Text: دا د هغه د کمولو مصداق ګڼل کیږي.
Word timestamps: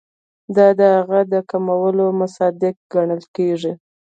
دا 0.55 0.67
د 0.79 0.81
هغه 0.95 1.19
د 1.33 1.33
کمولو 1.49 2.05
مصداق 2.19 2.75
ګڼل 2.93 3.21
کیږي. 3.35 3.73